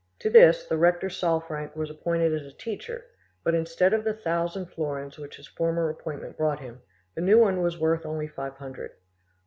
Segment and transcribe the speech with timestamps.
[0.21, 3.05] To this the rector Salfranck was appointed as a teacher,
[3.43, 6.81] but instead of the thousand florins which his former appointment brought him,
[7.13, 8.93] the new one was worth only five hundred.